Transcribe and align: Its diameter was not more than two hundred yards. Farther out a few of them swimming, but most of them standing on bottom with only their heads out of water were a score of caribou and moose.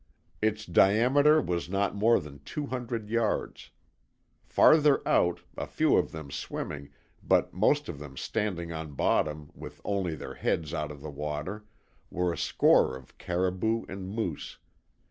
Its 0.41 0.65
diameter 0.65 1.39
was 1.39 1.69
not 1.69 1.93
more 1.93 2.19
than 2.19 2.39
two 2.39 2.65
hundred 2.65 3.07
yards. 3.11 3.69
Farther 4.43 5.07
out 5.07 5.41
a 5.55 5.67
few 5.67 5.95
of 5.95 6.11
them 6.11 6.31
swimming, 6.31 6.89
but 7.21 7.53
most 7.53 7.87
of 7.87 7.99
them 7.99 8.17
standing 8.17 8.73
on 8.73 8.93
bottom 8.95 9.51
with 9.53 9.79
only 9.85 10.15
their 10.15 10.33
heads 10.33 10.73
out 10.73 10.89
of 10.91 11.03
water 11.03 11.65
were 12.09 12.33
a 12.33 12.35
score 12.35 12.95
of 12.97 13.15
caribou 13.19 13.85
and 13.87 14.09
moose. 14.09 14.57